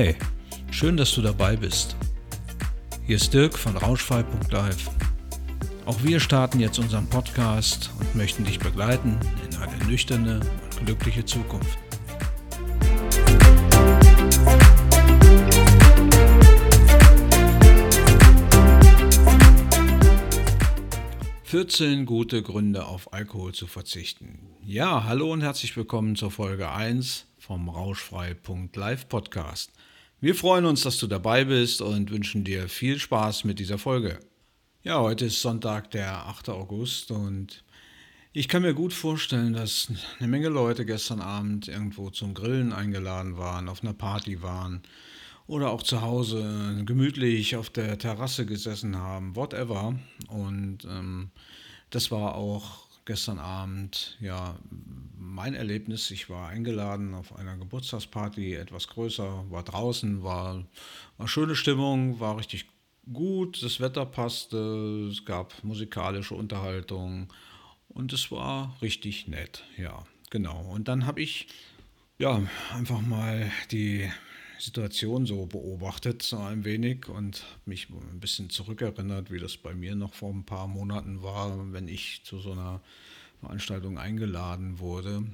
[0.00, 0.14] Hi,
[0.70, 1.94] schön, dass du dabei bist.
[3.04, 4.88] Hier ist Dirk von Rauschfrei.live.
[5.84, 10.40] Auch wir starten jetzt unseren Podcast und möchten dich begleiten in eine nüchterne
[10.78, 11.76] und glückliche Zukunft.
[21.44, 24.38] »14 gute Gründe auf Alkohol zu verzichten«.
[24.62, 29.72] Ja, hallo und herzlich willkommen zur Folge 1 vom Rauschfrei.live Podcast.
[30.22, 34.20] Wir freuen uns, dass du dabei bist und wünschen dir viel Spaß mit dieser Folge.
[34.82, 36.50] Ja, heute ist Sonntag, der 8.
[36.50, 37.64] August und
[38.34, 43.38] ich kann mir gut vorstellen, dass eine Menge Leute gestern Abend irgendwo zum Grillen eingeladen
[43.38, 44.82] waren, auf einer Party waren
[45.46, 49.98] oder auch zu Hause gemütlich auf der Terrasse gesessen haben, whatever.
[50.28, 51.30] Und ähm,
[51.88, 54.58] das war auch gestern Abend ja
[55.30, 56.10] mein Erlebnis.
[56.10, 60.64] Ich war eingeladen auf einer Geburtstagsparty, etwas größer, war draußen, war,
[61.16, 62.66] war schöne Stimmung, war richtig
[63.12, 67.32] gut, das Wetter passte, es gab musikalische Unterhaltung
[67.88, 70.60] und es war richtig nett, ja, genau.
[70.62, 71.48] Und dann habe ich
[72.18, 72.42] ja
[72.72, 74.10] einfach mal die
[74.58, 79.94] Situation so beobachtet, so ein wenig und mich ein bisschen zurückerinnert, wie das bei mir
[79.94, 82.80] noch vor ein paar Monaten war, wenn ich zu so einer
[83.40, 85.24] Veranstaltung eingeladen wurde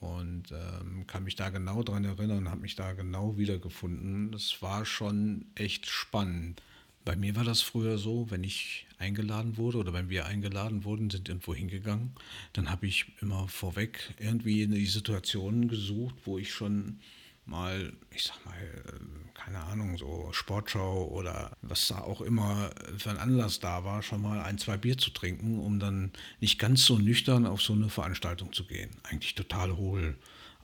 [0.00, 4.30] und ähm, kann mich da genau dran erinnern, habe mich da genau wiedergefunden.
[4.32, 6.62] Das war schon echt spannend.
[7.04, 11.08] Bei mir war das früher so, wenn ich eingeladen wurde oder wenn wir eingeladen wurden,
[11.08, 12.12] sind irgendwo hingegangen,
[12.52, 16.98] dann habe ich immer vorweg irgendwie die Situationen gesucht, wo ich schon
[17.46, 23.10] mal, ich sag mal, äh, keine Ahnung, so Sportschau oder was da auch immer für
[23.10, 26.84] ein Anlass da war, schon mal ein, zwei Bier zu trinken, um dann nicht ganz
[26.84, 28.90] so nüchtern auf so eine Veranstaltung zu gehen.
[29.04, 30.16] Eigentlich total hohl.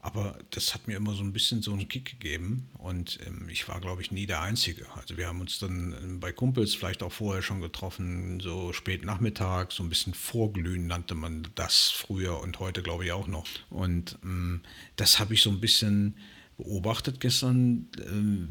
[0.05, 3.69] Aber das hat mir immer so ein bisschen so einen Kick gegeben und ähm, ich
[3.69, 4.85] war, glaube ich, nie der Einzige.
[4.97, 9.05] Also wir haben uns dann ähm, bei Kumpels vielleicht auch vorher schon getroffen, so spät
[9.05, 13.47] Nachmittag, so ein bisschen vorglühen nannte man das früher und heute, glaube ich, auch noch.
[13.71, 14.63] Und ähm,
[14.97, 16.17] das habe ich so ein bisschen
[16.57, 18.03] beobachtet gestern, äh,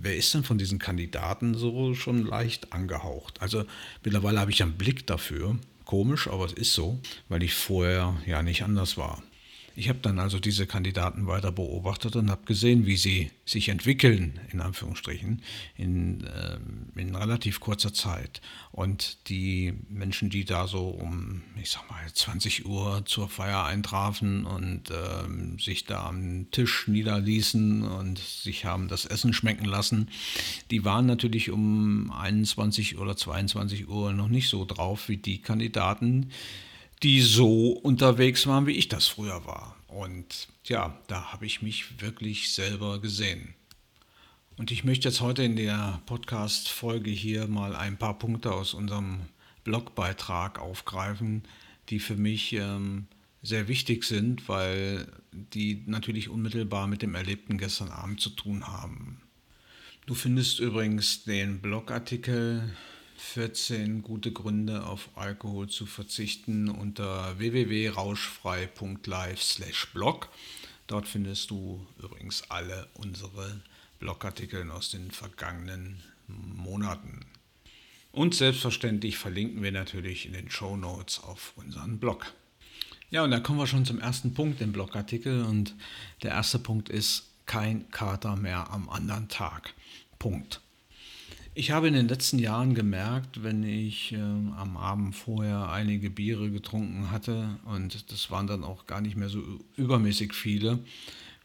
[0.02, 3.42] wer ist denn von diesen Kandidaten so schon leicht angehaucht?
[3.42, 3.66] Also
[4.04, 5.58] mittlerweile habe ich einen Blick dafür.
[5.86, 9.22] Komisch, aber es ist so, weil ich vorher ja nicht anders war.
[9.76, 14.40] Ich habe dann also diese Kandidaten weiter beobachtet und habe gesehen, wie sie sich entwickeln,
[14.52, 15.42] in Anführungsstrichen,
[15.78, 16.60] in, äh,
[17.00, 18.42] in relativ kurzer Zeit.
[18.72, 24.46] Und die Menschen, die da so um, ich sag mal, 20 Uhr zur Feier eintrafen
[24.46, 30.10] und äh, sich da am Tisch niederließen und sich haben das Essen schmecken lassen,
[30.70, 36.32] die waren natürlich um 21 oder 22 Uhr noch nicht so drauf wie die Kandidaten,
[37.04, 39.76] die so unterwegs waren, wie ich das früher war.
[39.88, 43.56] Und ja, da habe ich mich wirklich selber gesehen.
[44.58, 49.22] Und ich möchte jetzt heute in der Podcast-Folge hier mal ein paar Punkte aus unserem
[49.64, 51.44] Blogbeitrag aufgreifen,
[51.90, 53.08] die für mich ähm,
[53.42, 59.22] sehr wichtig sind, weil die natürlich unmittelbar mit dem Erlebten gestern Abend zu tun haben.
[60.06, 62.72] Du findest übrigens den Blogartikel
[63.22, 70.28] 14 gute Gründe auf Alkohol zu verzichten unter www.rauschfrei.live/blog.
[70.88, 73.62] Dort findest du übrigens alle unsere
[74.00, 77.22] Blogartikel aus den vergangenen Monaten.
[78.12, 82.34] Und selbstverständlich verlinken wir natürlich in den Show Notes auf unseren Blog.
[83.12, 85.44] Ja, und da kommen wir schon zum ersten Punkt im Blogartikel.
[85.44, 85.74] Und
[86.24, 89.74] der erste Punkt ist kein Kater mehr am anderen Tag.
[90.20, 90.60] Punkt.
[91.54, 96.50] Ich habe in den letzten Jahren gemerkt, wenn ich äh, am Abend vorher einige Biere
[96.50, 99.44] getrunken hatte, und das waren dann auch gar nicht mehr so
[99.76, 100.80] übermäßig viele,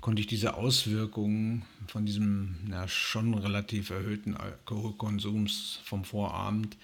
[0.01, 6.77] konnte ich diese Auswirkungen von diesem ja, schon relativ erhöhten Alkoholkonsums vom Vorabend,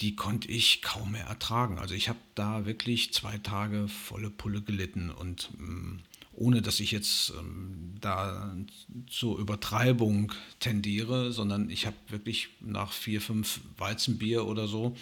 [0.00, 1.78] die konnte ich kaum mehr ertragen.
[1.78, 6.00] Also ich habe da wirklich zwei Tage volle Pulle gelitten und ähm,
[6.36, 8.56] ohne dass ich jetzt ähm, da
[9.08, 14.96] zur Übertreibung tendiere, sondern ich habe wirklich nach vier, fünf Weizenbier oder so,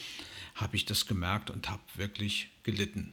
[0.55, 3.13] habe ich das gemerkt und habe wirklich gelitten.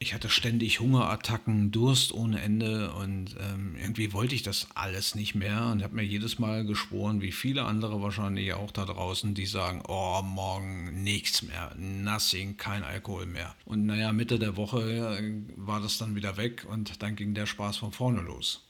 [0.00, 5.34] Ich hatte ständig Hungerattacken, Durst ohne Ende und ähm, irgendwie wollte ich das alles nicht
[5.34, 9.46] mehr und habe mir jedes Mal geschworen, wie viele andere wahrscheinlich auch da draußen, die
[9.46, 13.54] sagen, oh, morgen nichts mehr, nothing, kein Alkohol mehr.
[13.64, 17.46] Und naja, Mitte der Woche äh, war das dann wieder weg und dann ging der
[17.46, 18.60] Spaß von vorne los.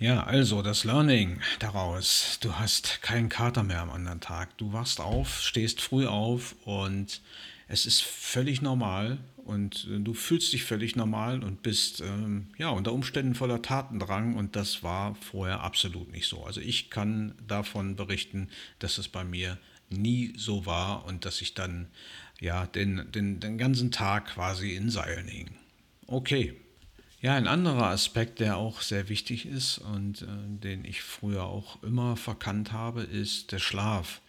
[0.00, 4.56] Ja, also das Learning daraus, du hast keinen Kater mehr am anderen Tag.
[4.56, 7.20] Du wachst auf, stehst früh auf und
[7.70, 12.68] es ist völlig normal und äh, du fühlst dich völlig normal und bist ähm, ja
[12.70, 16.44] unter Umständen voller Tatendrang und das war vorher absolut nicht so.
[16.44, 18.48] Also ich kann davon berichten,
[18.80, 19.56] dass es bei mir
[19.88, 21.86] nie so war und dass ich dann
[22.40, 25.50] ja den, den, den ganzen Tag quasi in Seilen hing.
[26.06, 26.54] Okay.
[27.22, 31.82] Ja, ein anderer Aspekt, der auch sehr wichtig ist und äh, den ich früher auch
[31.82, 34.22] immer verkannt habe, ist der Schlaf.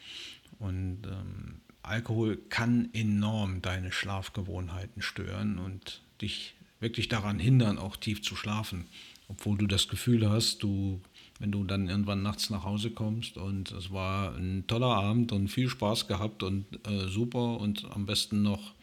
[0.59, 8.21] Und ähm, Alkohol kann enorm deine Schlafgewohnheiten stören und dich wirklich daran hindern, auch tief
[8.21, 8.85] zu schlafen.
[9.27, 10.99] Obwohl du das Gefühl hast, du,
[11.39, 15.47] wenn du dann irgendwann nachts nach Hause kommst und es war ein toller Abend und
[15.47, 18.73] viel Spaß gehabt und äh, super und am besten noch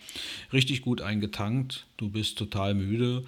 [0.53, 3.27] richtig gut eingetankt, du bist total müde,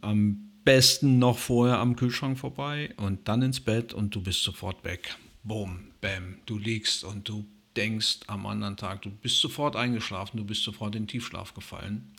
[0.00, 4.84] am besten noch vorher am Kühlschrank vorbei und dann ins Bett und du bist sofort
[4.84, 5.16] weg.
[5.44, 7.46] Boom, bam, du liegst und du
[7.78, 12.12] denkst am anderen Tag, du bist sofort eingeschlafen, du bist sofort in Tiefschlaf gefallen.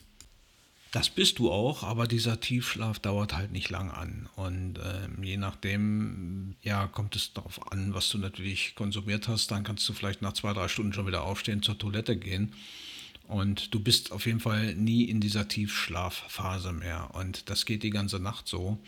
[0.90, 4.28] Das bist du auch, aber dieser Tiefschlaf dauert halt nicht lang an.
[4.34, 9.52] Und äh, je nachdem, ja, kommt es darauf an, was du natürlich konsumiert hast.
[9.52, 12.54] Dann kannst du vielleicht nach zwei, drei Stunden schon wieder aufstehen, zur Toilette gehen.
[13.28, 17.10] Und du bist auf jeden Fall nie in dieser Tiefschlafphase mehr.
[17.14, 18.80] Und das geht die ganze Nacht so.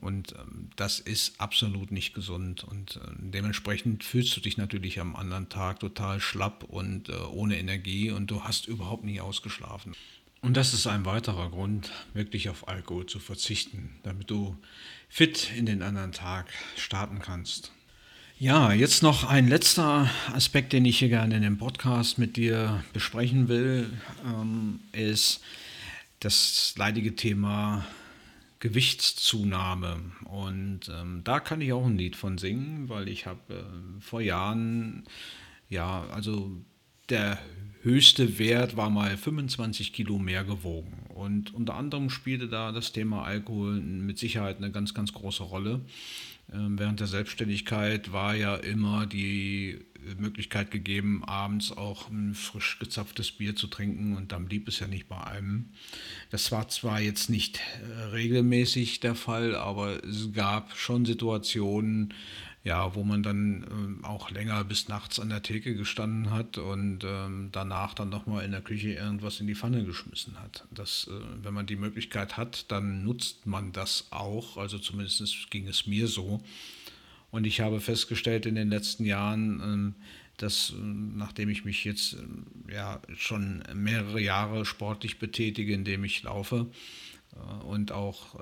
[0.00, 2.64] Und ähm, das ist absolut nicht gesund.
[2.64, 7.58] Und äh, dementsprechend fühlst du dich natürlich am anderen Tag total schlapp und äh, ohne
[7.58, 9.94] Energie und du hast überhaupt nie ausgeschlafen.
[10.42, 14.56] Und das ist ein weiterer Grund, wirklich auf Alkohol zu verzichten, damit du
[15.08, 17.72] fit in den anderen Tag starten kannst.
[18.38, 22.84] Ja, jetzt noch ein letzter Aspekt, den ich hier gerne in dem Podcast mit dir
[22.92, 23.90] besprechen will,
[24.26, 25.40] ähm, ist
[26.20, 27.86] das leidige Thema
[28.64, 30.00] Gewichtszunahme.
[30.24, 34.22] Und ähm, da kann ich auch ein Lied von singen, weil ich habe äh, vor
[34.22, 35.04] Jahren,
[35.68, 36.50] ja, also
[37.10, 37.38] der
[37.82, 41.04] höchste Wert war mal 25 Kilo mehr gewogen.
[41.14, 45.82] Und unter anderem spielte da das Thema Alkohol mit Sicherheit eine ganz, ganz große Rolle.
[46.50, 49.84] Ähm, während der Selbstständigkeit war ja immer die
[50.18, 54.86] Möglichkeit gegeben, abends auch ein frisch gezapftes Bier zu trinken und dann blieb es ja
[54.86, 55.70] nicht bei einem.
[56.30, 62.14] Das war zwar jetzt nicht äh, regelmäßig der Fall, aber es gab schon Situationen,
[62.64, 67.04] ja, wo man dann ähm, auch länger bis nachts an der Theke gestanden hat und
[67.04, 70.64] ähm, danach dann nochmal in der Küche irgendwas in die Pfanne geschmissen hat.
[70.70, 74.56] Das, äh, wenn man die Möglichkeit hat, dann nutzt man das auch.
[74.56, 76.42] Also zumindest ging es mir so.
[77.34, 79.94] Und ich habe festgestellt in den letzten Jahren, ähm,
[80.36, 86.22] dass ähm, nachdem ich mich jetzt ähm, ja schon mehrere Jahre sportlich betätige, indem ich
[86.22, 86.68] laufe,
[87.32, 88.38] äh, und auch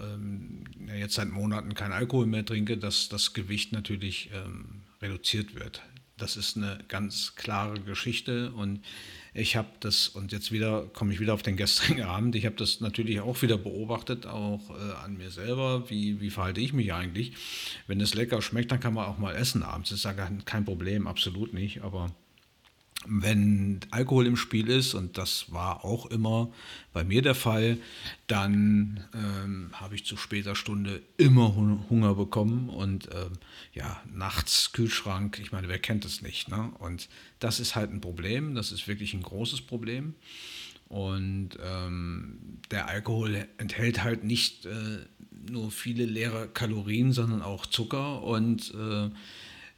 [0.95, 4.29] jetzt seit Monaten kein Alkohol mehr trinke, dass das Gewicht natürlich
[5.01, 5.81] reduziert wird.
[6.23, 8.79] Das ist eine ganz klare Geschichte und
[9.35, 12.55] ich habe das, und jetzt wieder komme ich wieder auf den gestrigen Abend, ich habe
[12.55, 16.93] das natürlich auch wieder beobachtet, auch äh, an mir selber, wie, wie verhalte ich mich
[16.93, 17.33] eigentlich.
[17.89, 20.65] Wenn es lecker schmeckt, dann kann man auch mal essen abends, das ist ja kein
[20.65, 22.15] Problem, absolut nicht, aber
[23.07, 26.53] wenn Alkohol im Spiel ist, und das war auch immer
[26.93, 27.79] bei mir der Fall,
[28.27, 33.33] dann ähm, habe ich zu später Stunde immer Hunger bekommen und ähm,
[33.75, 36.49] ja, nachts Kühlschrank, ich meine, wer kennt das nicht?
[36.49, 36.71] Ne?
[36.79, 40.15] Und das ist halt ein Problem, das ist wirklich ein großes Problem.
[40.89, 44.99] Und ähm, der Alkohol enthält halt nicht äh,
[45.51, 49.11] nur viele leere Kalorien, sondern auch Zucker und äh,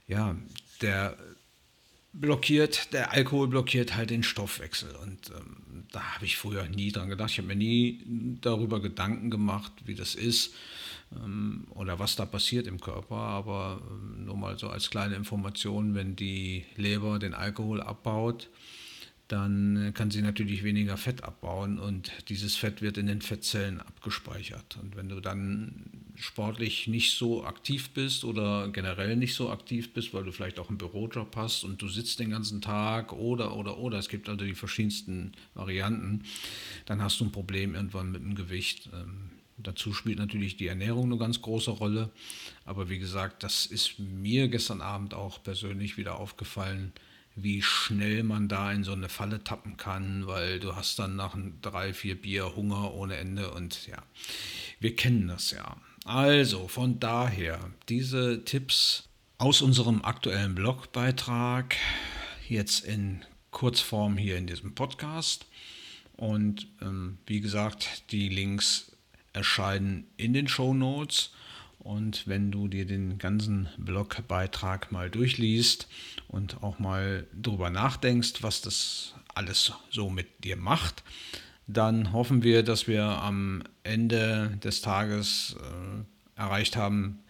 [0.09, 0.37] ja,
[0.83, 1.17] der
[2.15, 4.95] blockiert, der Alkohol blockiert halt den Stoffwechsel.
[5.03, 7.31] Und ähm, da habe ich früher nie dran gedacht.
[7.31, 8.01] Ich habe mir nie
[8.41, 10.55] darüber Gedanken gemacht, wie das ist
[11.15, 13.17] ähm, oder was da passiert im Körper.
[13.17, 18.49] Aber ähm, nur mal so als kleine Information, wenn die Leber den Alkohol abbaut,
[19.29, 24.79] dann kann sie natürlich weniger Fett abbauen und dieses Fett wird in den Fettzellen abgespeichert.
[24.83, 30.15] Und wenn du dann sportlich nicht so aktiv bist oder generell nicht so aktiv bist,
[30.15, 33.79] weil du vielleicht auch einen Bürojob hast und du sitzt den ganzen Tag oder, oder,
[33.79, 36.23] oder, es gibt also die verschiedensten Varianten,
[36.87, 38.91] dann hast du ein Problem irgendwann mit dem Gewicht.
[38.93, 42.11] Ähm, dazu spielt natürlich die Ernährung eine ganz große Rolle.
[42.65, 46.93] Aber wie gesagt, das ist mir gestern Abend auch persönlich wieder aufgefallen,
[47.37, 51.37] wie schnell man da in so eine Falle tappen kann, weil du hast dann nach
[51.63, 54.03] drei, vier Bier Hunger ohne Ende und ja,
[54.79, 55.77] wir kennen das ja.
[56.05, 57.59] Also von daher,
[57.89, 59.09] diese Tipps
[59.39, 61.77] aus unserem aktuellen Blogbeitrag
[62.47, 65.47] jetzt in Kurzform hier in diesem Podcast.
[66.17, 68.93] Und ähm, wie gesagt, die Links
[69.33, 71.33] erscheinen in den Show Notes.
[71.79, 75.89] Und wenn du dir den ganzen Blogbeitrag mal durchliest
[76.29, 81.03] und auch mal drüber nachdenkst, was das alles so mit dir macht,
[81.67, 87.21] dann hoffen wir, dass wir am Ende des Tages äh, erreicht haben,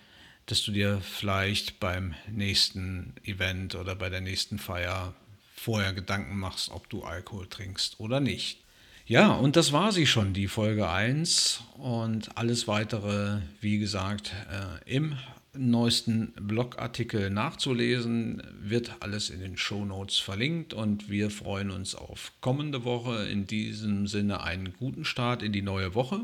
[0.46, 5.14] dass du dir vielleicht beim nächsten Event oder bei der nächsten Feier
[5.56, 8.60] vorher Gedanken machst, ob du Alkohol trinkst oder nicht.
[9.06, 14.94] Ja, und das war sie schon, die Folge 1 und alles weitere, wie gesagt, äh,
[14.94, 15.18] im
[15.56, 22.84] neuesten Blogartikel nachzulesen, wird alles in den Shownotes verlinkt und wir freuen uns auf kommende
[22.84, 23.26] Woche.
[23.28, 26.20] In diesem Sinne einen guten Start in die neue Woche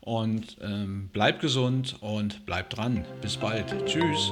[0.00, 3.04] und ähm, bleibt gesund und bleibt dran.
[3.20, 3.66] Bis bald.
[3.86, 4.30] Tschüss.